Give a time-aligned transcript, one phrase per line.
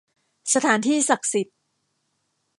[0.53, 1.57] สถานที่ศักดิ์สิทธิ์